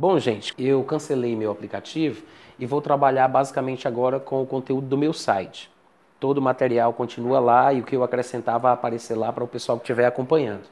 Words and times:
Bom, 0.00 0.16
gente, 0.16 0.54
eu 0.56 0.84
cancelei 0.84 1.34
meu 1.34 1.50
aplicativo 1.50 2.22
e 2.56 2.64
vou 2.64 2.80
trabalhar 2.80 3.26
basicamente 3.26 3.88
agora 3.88 4.20
com 4.20 4.40
o 4.40 4.46
conteúdo 4.46 4.86
do 4.86 4.96
meu 4.96 5.12
site. 5.12 5.68
Todo 6.20 6.38
o 6.38 6.40
material 6.40 6.92
continua 6.92 7.40
lá 7.40 7.72
e 7.72 7.80
o 7.80 7.82
que 7.82 7.96
eu 7.96 8.04
acrescentar 8.04 8.60
vai 8.60 8.72
aparecer 8.72 9.16
lá 9.16 9.32
para 9.32 9.42
o 9.42 9.48
pessoal 9.48 9.76
que 9.76 9.82
estiver 9.82 10.06
acompanhando. 10.06 10.62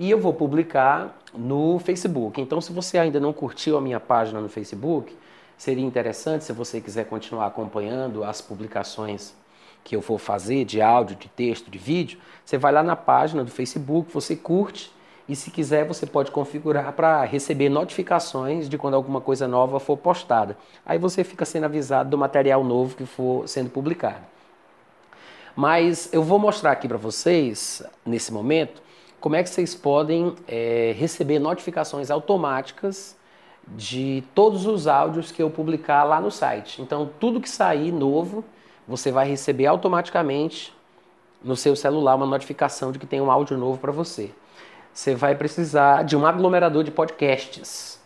E 0.00 0.10
eu 0.10 0.20
vou 0.20 0.34
publicar 0.34 1.16
no 1.32 1.78
Facebook. 1.78 2.40
Então, 2.40 2.60
se 2.60 2.72
você 2.72 2.98
ainda 2.98 3.20
não 3.20 3.32
curtiu 3.32 3.78
a 3.78 3.80
minha 3.80 4.00
página 4.00 4.40
no 4.40 4.48
Facebook, 4.48 5.16
seria 5.56 5.84
interessante 5.84 6.42
se 6.42 6.52
você 6.52 6.80
quiser 6.80 7.04
continuar 7.04 7.46
acompanhando 7.46 8.24
as 8.24 8.40
publicações 8.40 9.32
que 9.84 9.94
eu 9.94 10.00
vou 10.00 10.18
fazer 10.18 10.64
de 10.64 10.82
áudio, 10.82 11.14
de 11.14 11.28
texto, 11.28 11.70
de 11.70 11.78
vídeo. 11.78 12.18
Você 12.44 12.58
vai 12.58 12.72
lá 12.72 12.82
na 12.82 12.96
página 12.96 13.44
do 13.44 13.50
Facebook, 13.52 14.12
você 14.12 14.34
curte 14.34 14.90
e 15.28 15.34
se 15.34 15.50
quiser 15.50 15.84
você 15.84 16.06
pode 16.06 16.30
configurar 16.30 16.92
para 16.92 17.24
receber 17.24 17.68
notificações 17.68 18.68
de 18.68 18.78
quando 18.78 18.94
alguma 18.94 19.20
coisa 19.20 19.48
nova 19.48 19.80
for 19.80 19.96
postada. 19.96 20.56
Aí 20.84 20.98
você 20.98 21.24
fica 21.24 21.44
sendo 21.44 21.64
avisado 21.64 22.10
do 22.10 22.18
material 22.18 22.62
novo 22.62 22.96
que 22.96 23.06
for 23.06 23.48
sendo 23.48 23.70
publicado. 23.70 24.24
Mas 25.54 26.12
eu 26.12 26.22
vou 26.22 26.38
mostrar 26.38 26.72
aqui 26.72 26.86
para 26.86 26.98
vocês, 26.98 27.82
nesse 28.04 28.32
momento, 28.32 28.82
como 29.18 29.34
é 29.34 29.42
que 29.42 29.48
vocês 29.48 29.74
podem 29.74 30.34
é, 30.46 30.94
receber 30.96 31.38
notificações 31.38 32.10
automáticas 32.10 33.16
de 33.66 34.22
todos 34.34 34.66
os 34.66 34.86
áudios 34.86 35.32
que 35.32 35.42
eu 35.42 35.50
publicar 35.50 36.04
lá 36.04 36.20
no 36.20 36.30
site. 36.30 36.80
Então, 36.80 37.10
tudo 37.18 37.40
que 37.40 37.48
sair 37.48 37.90
novo, 37.90 38.44
você 38.86 39.10
vai 39.10 39.28
receber 39.28 39.66
automaticamente 39.66 40.72
no 41.42 41.56
seu 41.56 41.74
celular 41.74 42.14
uma 42.14 42.26
notificação 42.26 42.92
de 42.92 42.98
que 42.98 43.06
tem 43.06 43.20
um 43.20 43.30
áudio 43.30 43.56
novo 43.56 43.78
para 43.78 43.90
você. 43.90 44.30
Você 44.96 45.14
vai 45.14 45.34
precisar 45.34 46.04
de 46.04 46.16
um 46.16 46.24
aglomerador 46.24 46.82
de 46.82 46.90
podcasts. 46.90 48.00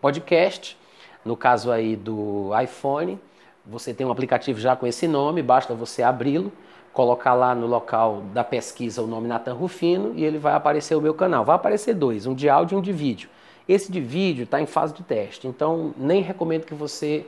Podcast, 0.00 0.78
no 1.22 1.36
caso 1.36 1.70
aí 1.70 1.94
do 1.94 2.50
iPhone, 2.58 3.20
você 3.66 3.92
tem 3.92 4.06
um 4.06 4.10
aplicativo 4.10 4.58
já 4.58 4.74
com 4.74 4.86
esse 4.86 5.06
nome, 5.06 5.42
basta 5.42 5.74
você 5.74 6.02
abri-lo 6.02 6.50
colocar 6.90 7.34
lá 7.34 7.54
no 7.54 7.66
local 7.66 8.22
da 8.32 8.42
pesquisa 8.42 9.02
o 9.02 9.06
nome 9.06 9.28
Natan 9.28 9.52
Rufino 9.52 10.14
e 10.16 10.24
ele 10.24 10.38
vai 10.38 10.54
aparecer 10.54 10.94
o 10.94 11.02
meu 11.02 11.12
canal. 11.12 11.44
Vai 11.44 11.54
aparecer 11.54 11.92
dois, 11.92 12.24
um 12.24 12.34
de 12.34 12.48
áudio 12.48 12.76
e 12.76 12.78
um 12.78 12.82
de 12.82 12.94
vídeo. 12.94 13.28
Esse 13.68 13.92
de 13.92 14.00
vídeo 14.00 14.44
está 14.44 14.58
em 14.58 14.64
fase 14.64 14.94
de 14.94 15.02
teste, 15.02 15.46
então 15.46 15.92
nem 15.98 16.22
recomendo 16.22 16.64
que 16.64 16.74
você 16.74 17.26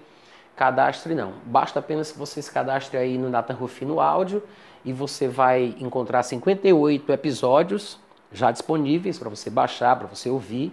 cadastre 0.57 1.15
não. 1.15 1.35
Basta 1.45 1.79
apenas 1.79 2.11
que 2.11 2.19
você 2.19 2.41
se 2.41 2.51
cadastre 2.51 2.97
aí 2.97 3.19
no 3.19 3.29
Natan 3.29 3.53
Rufino 3.53 4.01
Áudio 4.01 4.43
e 4.83 4.95
você 4.95 5.29
vai 5.29 5.77
encontrar 5.79 6.23
58 6.23 7.13
episódios 7.13 8.03
já 8.35 8.51
disponíveis 8.51 9.19
para 9.19 9.31
você 9.31 9.49
baixar, 9.49 9.97
para 9.97 10.07
você 10.07 10.29
ouvir. 10.29 10.73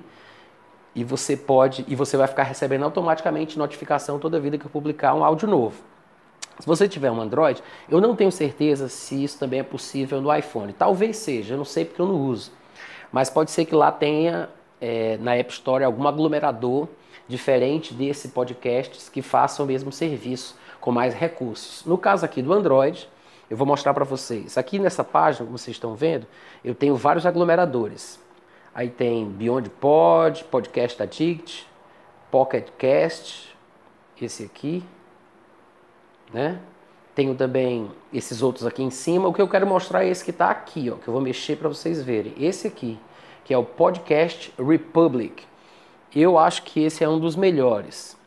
E 0.93 1.05
você 1.05 1.37
pode 1.37 1.85
e 1.87 1.95
você 1.95 2.17
vai 2.17 2.27
ficar 2.27 2.43
recebendo 2.43 2.83
automaticamente 2.83 3.57
notificação 3.57 4.19
toda 4.19 4.39
vida 4.39 4.57
que 4.57 4.65
eu 4.65 4.69
publicar 4.69 5.13
um 5.13 5.23
áudio 5.23 5.47
novo. 5.47 5.81
Se 6.59 6.67
você 6.67 6.87
tiver 6.87 7.09
um 7.09 7.21
Android, 7.21 7.63
eu 7.89 8.01
não 8.01 8.15
tenho 8.15 8.31
certeza 8.31 8.89
se 8.89 9.23
isso 9.23 9.39
também 9.39 9.61
é 9.61 9.63
possível 9.63 10.19
no 10.21 10.35
iPhone. 10.35 10.73
Talvez 10.73 11.15
seja, 11.17 11.53
eu 11.53 11.57
não 11.57 11.65
sei 11.65 11.85
porque 11.85 12.01
eu 12.01 12.05
não 12.05 12.15
uso. 12.15 12.51
Mas 13.11 13.29
pode 13.29 13.51
ser 13.51 13.65
que 13.65 13.73
lá 13.73 13.91
tenha 13.91 14.49
é, 14.79 15.17
na 15.17 15.35
App 15.35 15.51
Store 15.53 15.83
algum 15.83 16.07
aglomerador 16.07 16.87
diferente 17.27 17.93
desse 17.93 18.29
podcast 18.29 19.09
que 19.09 19.21
faça 19.21 19.63
o 19.63 19.65
mesmo 19.65 19.91
serviço 19.91 20.57
com 20.79 20.91
mais 20.91 21.13
recursos. 21.13 21.85
No 21.85 21.97
caso 21.97 22.25
aqui 22.25 22.41
do 22.41 22.51
Android, 22.51 23.07
eu 23.51 23.57
vou 23.57 23.67
mostrar 23.67 23.93
para 23.93 24.05
vocês. 24.05 24.57
Aqui 24.57 24.79
nessa 24.79 25.03
página, 25.03 25.45
como 25.45 25.57
vocês 25.57 25.75
estão 25.75 25.93
vendo, 25.93 26.25
eu 26.63 26.73
tenho 26.73 26.95
vários 26.95 27.25
aglomeradores. 27.25 28.17
Aí 28.73 28.89
tem 28.89 29.25
Beyond 29.25 29.69
Pod, 29.71 30.45
Podcast 30.45 31.03
Addict, 31.03 31.67
Pocket 32.31 32.69
Cast, 32.77 33.53
esse 34.21 34.45
aqui, 34.45 34.81
né? 36.33 36.61
Tenho 37.13 37.35
também 37.35 37.91
esses 38.13 38.41
outros 38.41 38.65
aqui 38.65 38.83
em 38.83 38.89
cima. 38.89 39.27
O 39.27 39.33
que 39.33 39.41
eu 39.41 39.49
quero 39.49 39.67
mostrar 39.67 40.05
é 40.05 40.07
esse 40.07 40.23
que 40.23 40.31
está 40.31 40.49
aqui, 40.49 40.89
ó, 40.89 40.95
que 40.95 41.09
eu 41.09 41.13
vou 41.13 41.21
mexer 41.21 41.57
para 41.57 41.67
vocês 41.67 42.01
verem. 42.01 42.33
Esse 42.37 42.67
aqui, 42.67 42.97
que 43.43 43.53
é 43.53 43.57
o 43.57 43.65
Podcast 43.65 44.53
Republic. 44.57 45.43
Eu 46.15 46.39
acho 46.39 46.63
que 46.63 46.81
esse 46.81 47.03
é 47.03 47.09
um 47.09 47.19
dos 47.19 47.35
melhores. 47.35 48.17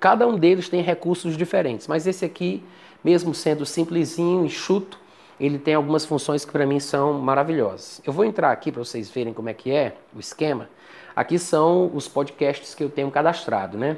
Cada 0.00 0.26
um 0.26 0.36
deles 0.38 0.68
tem 0.68 0.82
recursos 0.82 1.36
diferentes, 1.36 1.86
mas 1.86 2.06
esse 2.06 2.24
aqui, 2.24 2.62
mesmo 3.02 3.34
sendo 3.34 3.66
simplesinho, 3.66 4.44
enxuto, 4.44 4.98
ele 5.40 5.58
tem 5.58 5.74
algumas 5.74 6.04
funções 6.04 6.44
que 6.44 6.50
para 6.50 6.66
mim 6.66 6.80
são 6.80 7.14
maravilhosas. 7.14 8.00
Eu 8.04 8.12
vou 8.12 8.24
entrar 8.24 8.50
aqui 8.50 8.72
para 8.72 8.82
vocês 8.82 9.08
verem 9.10 9.32
como 9.32 9.48
é 9.48 9.54
que 9.54 9.70
é 9.70 9.96
o 10.14 10.18
esquema. 10.18 10.68
Aqui 11.14 11.38
são 11.38 11.90
os 11.94 12.08
podcasts 12.08 12.74
que 12.74 12.82
eu 12.82 12.90
tenho 12.90 13.10
cadastrado, 13.10 13.78
né? 13.78 13.96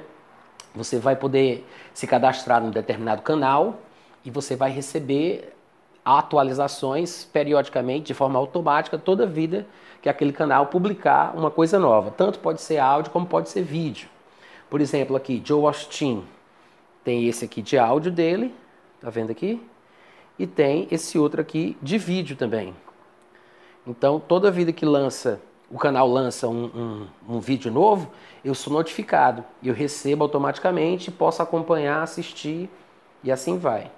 Você 0.75 0.99
vai 0.99 1.17
poder 1.17 1.67
se 1.93 2.07
cadastrar 2.07 2.63
num 2.63 2.71
determinado 2.71 3.23
canal 3.23 3.81
e 4.25 4.31
você 4.31 4.55
vai 4.55 4.71
receber 4.71 5.53
atualizações 6.05 7.25
periodicamente, 7.25 8.07
de 8.07 8.15
forma 8.15 8.39
automática, 8.39 8.99
toda 8.99 9.27
vida 9.27 9.67
que 10.01 10.09
aquele 10.09 10.33
canal 10.33 10.67
publicar 10.67 11.37
uma 11.37 11.51
coisa 11.51 11.79
nova. 11.79 12.11
Tanto 12.11 12.39
pode 12.39 12.61
ser 12.61 12.79
áudio 12.79 13.11
como 13.11 13.27
pode 13.27 13.49
ser 13.51 13.63
vídeo. 13.63 14.09
Por 14.71 14.81
exemplo, 14.81 15.17
aqui, 15.17 15.43
Joe 15.45 15.67
Austin. 15.67 16.25
Tem 17.05 17.27
esse 17.27 17.45
aqui 17.45 17.61
de 17.61 17.77
áudio 17.77 18.13
dele, 18.13 18.55
tá 19.01 19.11
vendo 19.11 19.31
aqui? 19.31 19.61
E 20.39 20.47
tem 20.47 20.87
esse 20.91 21.19
outro 21.19 21.41
aqui 21.41 21.77
de 21.83 21.99
vídeo 21.99 22.37
também. 22.37 22.75
Então, 23.87 24.21
toda 24.21 24.51
vida 24.51 24.73
que 24.73 24.87
lança 24.87 25.41
o 25.71 25.79
canal 25.79 26.09
lança 26.09 26.49
um, 26.49 26.65
um, 26.65 27.07
um, 27.37 27.41
vídeo 27.41 27.71
novo, 27.71 28.11
eu 28.45 28.55
sou 28.57 28.73
notificado. 28.73 29.45
Eu 29.63 29.73
recebo 29.73 30.25
automaticamente, 30.25 31.13
posso 31.13 31.43
acompanhar, 31.43 32.03
assistir 32.03 32.69
e 33.23 33.31
assim 33.31 33.57
vai. 33.57 33.91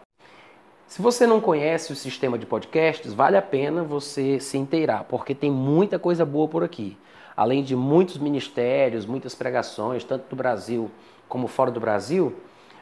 Se 0.86 1.00
você 1.00 1.26
não 1.26 1.40
conhece 1.40 1.90
o 1.90 1.96
sistema 1.96 2.36
de 2.36 2.44
podcasts, 2.44 3.14
vale 3.14 3.38
a 3.38 3.42
pena 3.42 3.82
você 3.82 4.38
se 4.38 4.58
inteirar, 4.58 5.04
porque 5.04 5.34
tem 5.34 5.50
muita 5.50 5.98
coisa 5.98 6.26
boa 6.26 6.46
por 6.46 6.62
aqui. 6.62 6.98
Além 7.36 7.62
de 7.62 7.74
muitos 7.74 8.18
ministérios, 8.18 9.06
muitas 9.06 9.34
pregações, 9.34 10.04
tanto 10.04 10.28
do 10.28 10.36
Brasil 10.36 10.90
como 11.28 11.48
fora 11.48 11.70
do 11.70 11.80
Brasil, 11.80 12.34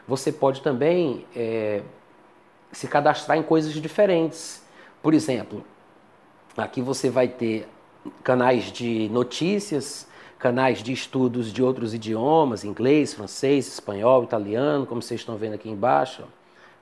você 0.07 0.33
pode 0.33 0.61
também 0.61 1.25
é, 1.37 1.83
se 2.73 2.89
cadastrar 2.89 3.39
em 3.39 3.43
coisas 3.43 3.73
diferentes. 3.73 4.63
Por 5.03 5.15
exemplo, 5.15 5.65
aqui 6.57 6.83
você 6.83 7.09
vai 7.09 7.29
ter 7.29 7.69
canais 8.23 8.73
de 8.73 9.09
notícias, 9.11 10.09
canais 10.39 10.83
de 10.83 10.93
estudos 10.93 11.53
de 11.53 11.63
outros 11.63 11.95
idiomas, 11.95 12.65
inglês, 12.65 13.15
francês, 13.15 13.69
espanhol, 13.69 14.25
italiano, 14.25 14.87
como 14.87 15.01
vocês 15.03 15.21
estão 15.21 15.37
vendo 15.37 15.55
aqui 15.55 15.69
embaixo, 15.69 16.25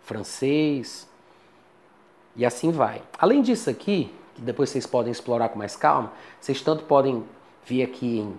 francês, 0.03 1.09
e 2.37 2.47
assim 2.47 2.71
vai. 2.71 3.03
Além 3.19 3.43
disso 3.43 3.69
aqui, 3.69 4.15
que 4.35 4.41
depois 4.41 4.71
vocês 4.71 4.87
podem 4.87 5.11
explorar 5.11 5.49
com 5.49 5.59
mais 5.59 5.75
calma, 5.75 6.13
vocês 6.41 6.63
tanto 6.63 6.85
podem 6.85 7.25
vir 7.69 7.83
aqui 7.83 8.21
em 8.21 8.35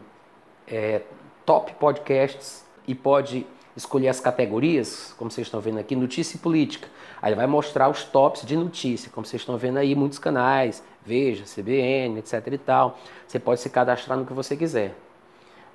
é, 0.68 1.02
top 1.46 1.74
podcasts 1.76 2.66
e 2.88 2.96
pode 2.96 3.46
escolher 3.76 4.10
as 4.10 4.20
categorias, 4.20 5.14
como 5.18 5.30
vocês 5.30 5.48
estão 5.48 5.62
vendo 5.62 5.78
aqui, 5.78 5.96
notícia 5.96 6.36
e 6.36 6.40
política. 6.40 6.88
Aí 7.22 7.30
ele 7.30 7.36
vai 7.36 7.48
mostrar 7.48 7.88
os 7.90 8.04
tops 8.04 8.46
de 8.46 8.56
notícia, 8.58 9.12
como 9.14 9.26
vocês 9.26 9.42
estão 9.42 9.58
vendo 9.58 9.78
aí, 9.78 9.96
muitos 9.96 10.20
canais, 10.20 10.84
Veja, 11.06 11.44
CBN, 11.44 12.20
etc 12.20 12.46
e 12.52 12.58
tal. 12.58 13.00
Você 13.26 13.40
pode 13.40 13.62
se 13.62 13.70
cadastrar 13.70 14.18
no 14.18 14.26
que 14.26 14.34
você 14.34 14.56
quiser. 14.56 14.96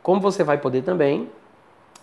Como 0.03 0.21
você 0.21 0.45
vai 0.45 0.59
poder 0.59 0.83
também 0.83 1.29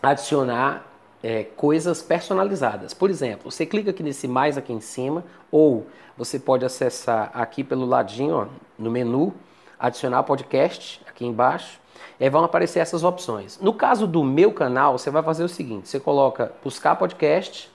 adicionar 0.02 0.86
é, 1.24 1.44
coisas 1.44 2.02
personalizadas. 2.02 2.94
Por 2.94 3.10
exemplo, 3.10 3.52
você 3.52 3.66
clica 3.66 3.92
aqui 3.92 4.02
nesse 4.02 4.28
mais 4.28 4.58
aqui 4.58 4.74
em 4.74 4.82
cima, 4.82 5.24
ou 5.52 5.86
você 6.18 6.40
pode 6.40 6.66
acessar 6.66 7.32
aqui 7.34 7.64
pelo 7.64 7.86
ladinho, 7.86 8.36
ó, 8.36 8.48
no 8.78 8.90
menu, 8.90 9.34
adicionar 9.82 10.24
podcast 10.24 11.02
aqui 11.08 11.26
embaixo, 11.26 11.80
aí 12.20 12.30
vão 12.30 12.44
aparecer 12.44 12.80
essas 12.80 13.04
opções. 13.04 13.60
No 13.60 13.74
caso 13.74 14.06
do 14.06 14.24
meu 14.24 14.54
canal, 14.54 14.98
você 14.98 15.10
vai 15.10 15.24
fazer 15.24 15.44
o 15.44 15.50
seguinte: 15.50 15.90
você 15.90 16.00
coloca 16.00 16.54
buscar 16.64 16.96
podcast 16.96 17.72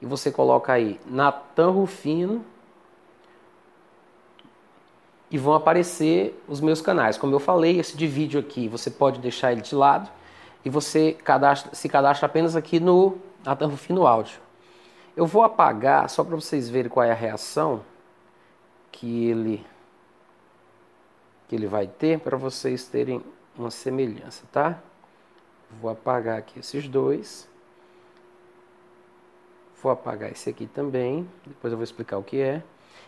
e 0.00 0.06
você 0.06 0.30
coloca 0.30 0.72
aí 0.72 1.00
Natan 1.04 1.70
Rufino 1.70 2.44
e 5.30 5.36
vão 5.36 5.54
aparecer 5.54 6.40
os 6.46 6.60
meus 6.60 6.80
canais. 6.80 7.18
Como 7.18 7.34
eu 7.34 7.40
falei, 7.40 7.80
esse 7.80 7.96
de 7.96 8.06
vídeo 8.06 8.38
aqui 8.38 8.68
você 8.68 8.90
pode 8.90 9.18
deixar 9.18 9.50
ele 9.50 9.62
de 9.62 9.74
lado 9.74 10.08
e 10.64 10.70
você 10.70 11.12
cadastra, 11.12 11.74
se 11.74 11.88
cadastra 11.88 12.26
apenas 12.26 12.54
aqui 12.54 12.78
no 12.78 13.18
Nathan 13.44 13.66
Rufino 13.66 14.06
Áudio. 14.06 14.38
Eu 15.16 15.26
vou 15.26 15.42
apagar 15.42 16.08
só 16.08 16.22
para 16.22 16.36
vocês 16.36 16.70
verem 16.70 16.88
qual 16.88 17.04
é 17.04 17.10
a 17.10 17.14
reação 17.14 17.82
que 18.90 19.28
ele 19.28 19.64
que 21.52 21.56
ele 21.56 21.66
vai 21.66 21.86
ter 21.86 22.18
para 22.18 22.34
vocês 22.34 22.86
terem 22.86 23.22
uma 23.54 23.70
semelhança, 23.70 24.42
tá? 24.50 24.78
Vou 25.82 25.90
apagar 25.90 26.38
aqui 26.38 26.58
esses 26.58 26.88
dois. 26.88 27.46
Vou 29.82 29.92
apagar 29.92 30.32
esse 30.32 30.48
aqui 30.48 30.66
também, 30.66 31.28
depois 31.44 31.70
eu 31.70 31.76
vou 31.76 31.84
explicar 31.84 32.16
o 32.16 32.22
que 32.22 32.40
é 32.40 32.62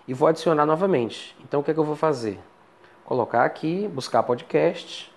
e 0.06 0.12
vou 0.12 0.29
adicionar 0.29 0.67
novamente. 0.67 1.35
Então 1.43 1.61
o 1.61 1.64
que 1.64 1.70
é 1.70 1.75
que 1.75 1.81
eu 1.81 1.85
vou 1.85 1.96
fazer? 1.96 2.38
Colocar 3.06 3.46
aqui, 3.46 3.88
buscar 3.88 4.23
podcast. 4.23 5.11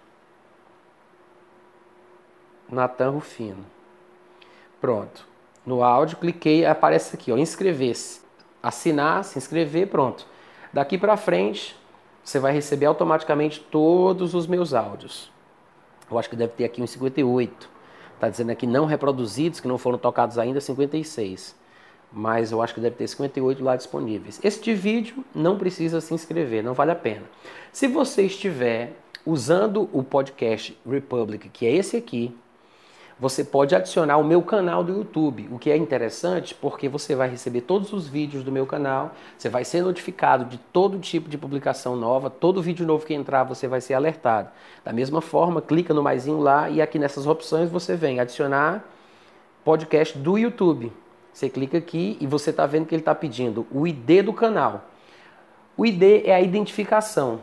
Natan 2.69 3.09
Rufino. 3.09 3.65
Pronto. 4.80 5.27
No 5.65 5.83
áudio, 5.83 6.15
cliquei, 6.15 6.65
aparece 6.65 7.18
aqui, 7.18 7.30
ó, 7.30 7.38
inscrever-se. 7.38 8.21
Assinar, 8.63 9.25
se 9.25 9.38
inscrever, 9.38 9.89
pronto. 9.89 10.25
Daqui 10.71 10.97
para 10.97 11.18
frente, 11.18 11.77
você 12.27 12.39
vai 12.39 12.51
receber 12.51 12.85
automaticamente 12.88 13.62
todos 13.71 14.33
os 14.33 14.45
meus 14.47 14.74
áudios. 14.74 15.31
Eu 16.12 16.19
acho 16.19 16.29
que 16.29 16.35
deve 16.35 16.51
ter 16.51 16.65
aqui 16.65 16.81
uns 16.81 16.89
58. 16.89 17.69
Está 18.15 18.27
dizendo 18.27 18.50
aqui 18.50 18.68
não 18.68 18.85
reproduzidos, 18.85 19.62
que 19.62 19.68
não 19.68 19.77
foram 19.77 19.97
tocados 19.97 20.38
ainda, 20.38 20.59
56. 20.59 21.56
Mas 22.12 22.51
eu 22.51 22.62
acho 22.62 22.74
que 22.74 22.81
deve 22.81 22.97
ter 22.97 23.07
58 23.07 23.63
lá 23.63 23.77
disponíveis. 23.77 24.41
Este 24.44 24.74
vídeo 24.74 25.24
não 25.33 25.57
precisa 25.57 26.01
se 26.01 26.13
inscrever, 26.13 26.62
não 26.62 26.74
vale 26.74 26.91
a 26.91 26.95
pena. 26.95 27.24
Se 27.71 27.88
você 27.88 28.24
estiver 28.24 28.97
usando 29.25 29.89
o 29.94 30.03
podcast 30.03 30.77
Republic, 30.85 31.47
que 31.47 31.65
é 31.65 31.71
esse 31.71 31.95
aqui, 31.95 32.35
você 33.19 33.43
pode 33.43 33.75
adicionar 33.75 34.17
o 34.17 34.23
meu 34.23 34.43
canal 34.43 34.83
do 34.83 34.93
YouTube, 34.93 35.49
o 35.51 35.57
que 35.57 35.71
é 35.71 35.77
interessante 35.77 36.53
porque 36.53 36.87
você 36.87 37.15
vai 37.15 37.27
receber 37.27 37.61
todos 37.61 37.91
os 37.91 38.07
vídeos 38.07 38.43
do 38.43 38.51
meu 38.51 38.65
canal, 38.67 39.11
você 39.35 39.49
vai 39.49 39.65
ser 39.65 39.81
notificado 39.81 40.45
de 40.45 40.57
todo 40.57 40.99
tipo 40.99 41.27
de 41.27 41.37
publicação 41.37 41.95
nova, 41.95 42.29
todo 42.29 42.61
vídeo 42.61 42.85
novo 42.85 43.05
que 43.05 43.15
entrar 43.15 43.43
você 43.43 43.67
vai 43.67 43.81
ser 43.81 43.95
alertado. 43.95 44.49
Da 44.85 44.93
mesma 44.93 45.19
forma, 45.19 45.61
clica 45.61 45.95
no 45.95 46.03
maisinho 46.03 46.39
lá 46.39 46.69
e 46.69 46.79
aqui 46.79 46.99
nessas 46.99 47.25
opções 47.25 47.71
você 47.71 47.95
vem 47.95 48.19
adicionar 48.19 48.85
podcast 49.65 50.15
do 50.15 50.37
YouTube. 50.37 50.93
Você 51.33 51.49
clica 51.49 51.79
aqui 51.79 52.17
e 52.21 52.27
você 52.27 52.51
está 52.51 52.67
vendo 52.67 52.85
que 52.85 52.93
ele 52.93 53.01
está 53.01 53.15
pedindo 53.15 53.65
o 53.71 53.87
ID 53.87 54.23
do 54.23 54.33
canal. 54.33 54.85
O 55.75 55.85
ID 55.85 56.23
é 56.25 56.35
a 56.35 56.41
identificação 56.41 57.41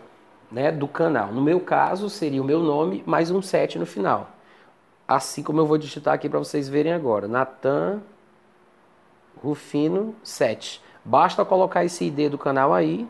né, 0.50 0.70
do 0.70 0.86
canal. 0.86 1.32
No 1.32 1.42
meu 1.42 1.58
caso, 1.58 2.08
seria 2.08 2.40
o 2.40 2.44
meu 2.44 2.60
nome 2.60 3.02
mais 3.04 3.30
um 3.30 3.42
7 3.42 3.78
no 3.78 3.86
final 3.86 4.34
assim 5.06 5.42
como 5.42 5.60
eu 5.60 5.66
vou 5.66 5.78
digitar 5.78 6.14
aqui 6.14 6.28
para 6.28 6.38
vocês 6.38 6.68
verem 6.68 6.92
agora. 6.92 7.28
Natan 7.28 8.02
Rufino 9.42 10.14
7. 10.22 10.82
Basta 11.04 11.44
colocar 11.44 11.84
esse 11.84 12.04
ID 12.04 12.30
do 12.30 12.38
canal 12.38 12.72
aí, 12.72 13.06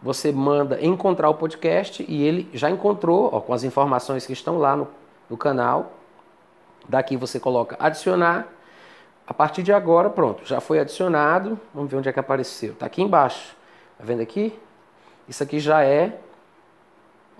você 0.00 0.32
manda 0.32 0.84
encontrar 0.84 1.28
o 1.28 1.34
podcast 1.34 2.04
e 2.08 2.22
ele 2.22 2.48
já 2.52 2.70
encontrou, 2.70 3.30
ó, 3.32 3.40
com 3.40 3.52
as 3.52 3.64
informações 3.64 4.26
que 4.26 4.32
estão 4.32 4.58
lá 4.58 4.76
no, 4.76 4.88
no 5.28 5.36
canal. 5.36 5.92
Daqui 6.88 7.16
você 7.16 7.38
coloca 7.38 7.76
adicionar. 7.78 8.48
A 9.26 9.32
partir 9.32 9.62
de 9.62 9.72
agora, 9.72 10.10
pronto, 10.10 10.44
já 10.44 10.60
foi 10.60 10.80
adicionado. 10.80 11.58
Vamos 11.72 11.90
ver 11.90 11.96
onde 11.96 12.08
é 12.08 12.12
que 12.12 12.18
apareceu. 12.18 12.72
Está 12.72 12.86
aqui 12.86 13.02
embaixo. 13.02 13.56
Tá 13.96 14.04
vendo 14.04 14.20
aqui? 14.20 14.58
Isso 15.28 15.42
aqui 15.42 15.60
já 15.60 15.84
é 15.84 16.18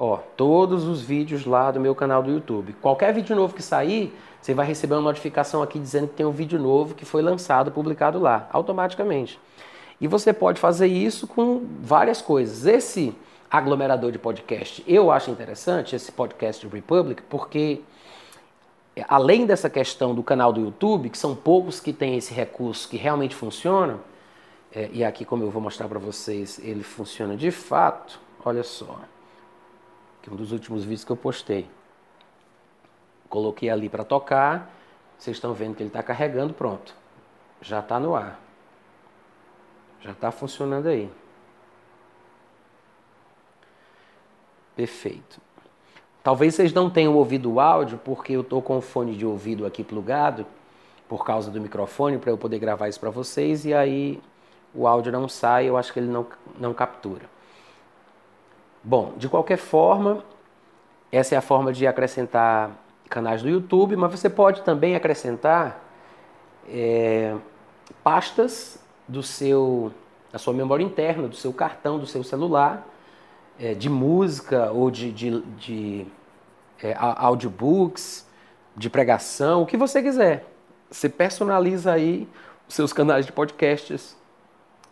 Ó, 0.05 0.17
todos 0.37 0.83
os 0.83 1.01
vídeos 1.01 1.47
lá 1.47 1.71
do 1.71 1.79
meu 1.79 1.95
canal 1.95 2.25
do 2.25 2.33
YouTube. 2.33 2.73
Qualquer 2.83 3.15
vídeo 3.15 3.37
novo 3.37 3.55
que 3.55 3.63
sair, 3.63 4.13
você 4.41 4.53
vai 4.53 4.67
receber 4.67 4.97
uma 4.97 5.03
notificação 5.03 5.63
aqui 5.63 5.79
dizendo 5.79 6.09
que 6.09 6.15
tem 6.15 6.27
um 6.27 6.33
vídeo 6.33 6.59
novo 6.59 6.93
que 6.93 7.05
foi 7.05 7.23
lançado, 7.23 7.71
publicado 7.71 8.19
lá, 8.19 8.49
automaticamente. 8.53 9.39
E 10.01 10.09
você 10.09 10.33
pode 10.33 10.59
fazer 10.59 10.89
isso 10.89 11.29
com 11.29 11.65
várias 11.81 12.21
coisas. 12.21 12.67
Esse 12.67 13.15
aglomerador 13.49 14.11
de 14.11 14.19
podcast, 14.19 14.83
eu 14.89 15.09
acho 15.09 15.31
interessante, 15.31 15.95
esse 15.95 16.11
podcast 16.11 16.67
Republic, 16.67 17.23
porque 17.31 17.83
além 19.07 19.47
dessa 19.47 19.71
questão 19.71 20.17
do 20.17 20.23
canal 20.25 20.53
do 20.53 20.63
YouTube, 20.63 21.11
que 21.11 21.19
são 21.19 21.37
poucos 21.37 21.79
que 21.79 21.93
têm 21.93 22.17
esse 22.17 22.35
recurso 22.35 22.89
que 22.89 22.97
realmente 22.97 23.37
funciona, 23.37 24.01
é, 24.75 24.91
e 24.93 25.05
aqui 25.05 25.25
como 25.25 25.45
eu 25.45 25.51
vou 25.53 25.63
mostrar 25.63 25.87
para 25.87 26.01
vocês, 26.01 26.59
ele 26.59 26.83
funciona 26.83 27.37
de 27.37 27.53
fato, 27.53 28.19
olha 28.45 28.65
só 28.65 28.99
que 30.23 30.31
é 30.31 30.33
um 30.33 30.37
dos 30.37 30.53
últimos 30.53 30.85
vídeos 30.85 31.05
que 31.05 31.11
eu 31.11 31.17
postei. 31.17 31.69
Coloquei 33.29 33.69
ali 33.69 33.89
para 33.89 34.05
tocar, 34.05 34.71
vocês 35.19 35.37
estão 35.37 35.53
vendo 35.53 35.75
que 35.75 35.83
ele 35.83 35.89
está 35.89 36.03
carregando, 36.03 36.55
pronto. 36.55 36.95
Já 37.61 37.81
está 37.81 37.99
no 37.99 38.15
ar. 38.15 38.41
Já 40.01 40.13
está 40.13 40.31
funcionando 40.31 40.89
aí. 40.89 41.11
Perfeito. 44.75 45.41
Talvez 46.23 46.55
vocês 46.55 46.73
não 46.73 46.89
tenham 46.89 47.15
ouvido 47.15 47.53
o 47.53 47.61
áudio 47.61 47.99
porque 47.99 48.33
eu 48.33 48.43
estou 48.43 48.63
com 48.63 48.79
o 48.79 48.81
fone 48.81 49.17
de 49.17 49.27
ouvido 49.27 49.67
aqui 49.67 49.83
plugado 49.83 50.47
por 51.09 51.25
causa 51.25 51.51
do 51.51 51.61
microfone 51.61 52.19
para 52.19 52.31
eu 52.31 52.39
poder 52.39 52.59
gravar 52.59 52.89
isso 52.89 53.01
para 53.01 53.11
vocês 53.11 53.65
e 53.65 53.75
aí 53.75 54.23
o 54.75 54.87
áudio 54.87 55.13
não 55.13 55.29
sai, 55.29 55.69
eu 55.69 55.77
acho 55.77 55.93
que 55.93 55.99
ele 55.99 56.11
não, 56.11 56.27
não 56.59 56.73
captura. 56.73 57.29
Bom, 58.85 59.13
de 59.17 59.29
qualquer 59.29 59.59
forma, 59.59 60.25
essa 61.11 61.37
é 61.37 61.39
a 61.39 61.43
forma 61.43 61.73
de 61.73 61.87
acrescentar 61.87 62.73
canais 63.09 63.43
do 63.43 63.49
YouTube, 63.49 63.95
mas 63.95 64.11
você 64.11 64.29
pode 64.29 64.63
também 64.63 64.97
acrescentar 64.97 65.81
é, 66.69 67.37
pastas 68.03 68.83
do 69.07 69.23
seu, 69.23 69.93
da 70.33 70.39
sua 70.39 70.53
memória 70.53 70.83
interna, 70.83 71.29
do 71.29 71.37
seu 71.37 71.53
cartão, 71.53 71.99
do 71.99 72.07
seu 72.07 72.25
celular, 72.25 72.85
é, 73.59 73.75
de 73.75 73.89
música 73.89 74.73
ou 74.73 74.91
de, 74.91 75.13
de, 75.13 75.41
de 75.41 76.07
é, 76.83 76.97
audiobooks, 76.99 78.27
de 78.77 78.91
pregação, 78.91 79.63
o 79.63 79.67
que 79.67 79.77
você 79.77 80.03
quiser. 80.03 80.47
Você 80.91 81.09
personaliza 81.09 81.93
aí 81.93 82.27
os 82.69 82.75
seus 82.75 82.93
canais 82.93 83.27
de 83.27 83.33
podcasts, 83.33 84.17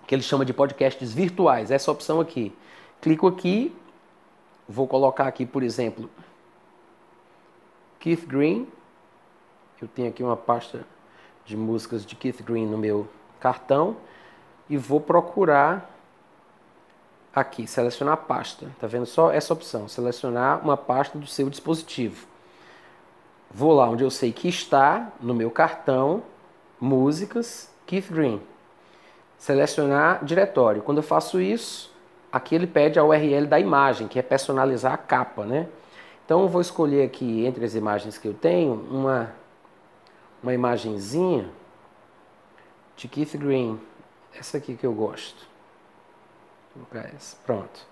que 0.07 0.15
ele 0.15 0.23
chama 0.23 0.45
de 0.45 0.53
podcasts 0.53 1.13
virtuais, 1.13 1.71
essa 1.73 1.91
opção 1.91 2.21
aqui. 2.21 2.55
Clico 3.01 3.27
aqui, 3.27 3.75
vou 4.69 4.87
colocar 4.87 5.27
aqui, 5.27 5.47
por 5.47 5.63
exemplo, 5.63 6.11
Keith 7.99 8.27
Green. 8.27 8.69
Eu 9.81 9.89
tenho 9.89 10.09
aqui 10.09 10.23
uma 10.23 10.37
pasta 10.37 10.85
de 11.45 11.57
músicas 11.57 12.05
de 12.05 12.15
Keith 12.15 12.43
Green 12.43 12.67
no 12.67 12.77
meu 12.77 13.09
cartão 13.41 13.97
e 14.69 14.77
vou 14.77 15.01
procurar 15.01 15.91
aqui, 17.35 17.67
selecionar 17.67 18.15
a 18.15 18.17
pasta. 18.19 18.71
Tá 18.79 18.87
vendo 18.87 19.07
só 19.07 19.33
essa 19.33 19.53
opção, 19.53 19.89
selecionar 19.89 20.63
uma 20.63 20.77
pasta 20.77 21.19
do 21.19 21.27
seu 21.27 21.49
dispositivo. 21.49 22.27
Vou 23.51 23.73
lá 23.73 23.89
onde 23.89 24.05
eu 24.05 24.11
sei 24.11 24.33
que 24.33 24.49
está 24.49 25.11
no 25.21 25.35
meu 25.35 25.51
cartão 25.51 26.23
músicas 26.79 27.71
Keith 27.87 28.11
Green. 28.11 28.41
Selecionar 29.39 30.25
diretório. 30.25 30.83
Quando 30.83 30.99
eu 30.99 31.03
faço 31.03 31.41
isso, 31.41 31.90
aqui 32.33 32.55
ele 32.55 32.67
pede 32.67 32.99
a 32.99 33.05
URL 33.05 33.47
da 33.47 33.59
imagem, 33.59 34.09
que 34.09 34.19
é 34.19 34.23
personalizar 34.23 34.93
a 34.93 34.99
capa, 34.99 35.45
né? 35.45 35.69
Então 36.25 36.43
eu 36.43 36.49
vou 36.49 36.61
escolher 36.61 37.05
aqui 37.05 37.45
entre 37.45 37.65
as 37.65 37.75
imagens 37.75 38.17
que 38.17 38.29
eu 38.29 38.35
tenho 38.35 38.73
uma 38.91 39.33
uma 40.43 40.55
imagenzinha 40.55 41.51
de 42.97 43.09
Keith 43.09 43.37
Green, 43.37 43.81
essa 44.39 44.57
aqui 44.57 44.75
que 44.75 44.87
eu 44.87 44.93
gosto. 44.93 45.47
Pronto. 47.45 47.87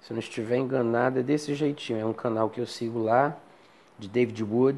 Se 0.01 0.11
eu 0.11 0.15
não 0.15 0.19
estiver 0.19 0.57
enganado, 0.57 1.19
é 1.19 1.23
desse 1.23 1.55
jeitinho. 1.55 1.99
É 1.99 2.05
um 2.05 2.11
canal 2.11 2.49
que 2.49 2.59
eu 2.59 2.67
sigo 2.67 3.01
lá, 3.01 3.37
de 3.97 4.09
David 4.09 4.43
Wood, 4.43 4.77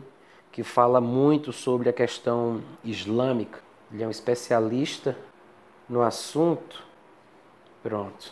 que 0.52 0.62
fala 0.62 1.02
muito 1.02 1.52
sobre 1.52 1.90
a 1.90 1.94
questão 1.94 2.62
islâmica. 2.84 3.60
Ele 3.92 4.04
é 4.04 4.08
um 4.08 4.12
especialista 4.12 5.18
no 5.90 6.04
assunto. 6.04 6.84
Pronto. 7.82 8.32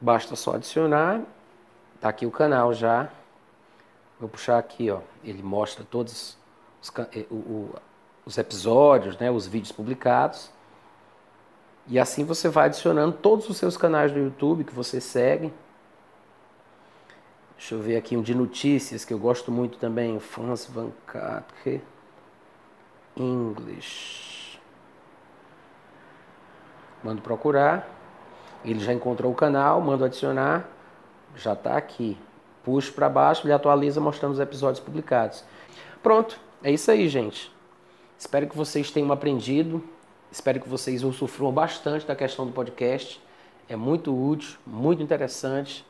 Basta 0.00 0.34
só 0.36 0.54
adicionar. 0.54 1.20
Tá 2.00 2.08
aqui 2.08 2.24
o 2.24 2.30
canal 2.30 2.72
já. 2.72 3.10
Vou 4.24 4.28
puxar 4.30 4.56
aqui, 4.56 4.90
ó. 4.90 5.00
Ele 5.22 5.42
mostra 5.42 5.84
todos 5.84 6.38
os, 6.80 6.90
eh, 7.12 7.26
os 8.24 8.38
episódios, 8.38 9.18
né, 9.18 9.30
os 9.30 9.46
vídeos 9.46 9.70
publicados. 9.70 10.50
E 11.86 11.98
assim 11.98 12.24
você 12.24 12.48
vai 12.48 12.64
adicionando 12.68 13.18
todos 13.18 13.50
os 13.50 13.58
seus 13.58 13.76
canais 13.76 14.12
do 14.12 14.18
YouTube 14.18 14.64
que 14.64 14.74
você 14.74 14.98
segue. 14.98 15.52
Deixa 17.58 17.74
eu 17.74 17.82
ver 17.82 17.98
aqui 17.98 18.16
um 18.16 18.22
de 18.22 18.34
notícias 18.34 19.04
que 19.04 19.12
eu 19.12 19.18
gosto 19.18 19.52
muito 19.52 19.76
também. 19.76 20.18
Franz 20.18 20.64
Van 20.64 20.90
Katke. 21.06 21.82
English. 23.14 24.58
Mando 27.02 27.20
procurar. 27.20 27.86
Ele 28.64 28.80
já 28.80 28.94
encontrou 28.94 29.30
o 29.30 29.34
canal, 29.34 29.82
mando 29.82 30.02
adicionar. 30.02 30.66
Já 31.36 31.52
está 31.52 31.76
aqui. 31.76 32.16
Puxo 32.64 32.92
para 32.92 33.08
baixo, 33.08 33.46
ele 33.46 33.52
atualiza 33.52 34.00
mostrando 34.00 34.32
os 34.32 34.40
episódios 34.40 34.80
publicados. 34.80 35.44
Pronto, 36.02 36.38
é 36.62 36.70
isso 36.70 36.90
aí, 36.90 37.08
gente. 37.08 37.52
Espero 38.18 38.48
que 38.48 38.56
vocês 38.56 38.90
tenham 38.90 39.12
aprendido. 39.12 39.82
Espero 40.32 40.60
que 40.60 40.68
vocês 40.68 41.04
usufruam 41.04 41.52
bastante 41.52 42.06
da 42.06 42.16
questão 42.16 42.46
do 42.46 42.52
podcast. 42.52 43.20
É 43.68 43.76
muito 43.76 44.14
útil, 44.14 44.56
muito 44.66 45.02
interessante. 45.02 45.84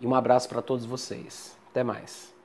E 0.00 0.06
um 0.06 0.14
abraço 0.14 0.48
para 0.48 0.60
todos 0.60 0.84
vocês. 0.84 1.56
Até 1.70 1.82
mais. 1.82 2.41